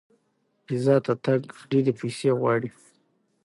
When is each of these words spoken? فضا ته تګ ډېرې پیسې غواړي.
فضا 0.65 0.95
ته 1.05 1.13
تګ 1.25 1.41
ډېرې 1.69 1.93
پیسې 1.99 2.29
غواړي. 2.39 2.69